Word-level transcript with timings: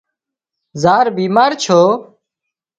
زار 0.81 1.05
بيمار 1.17 1.49
ڇو 1.63 1.79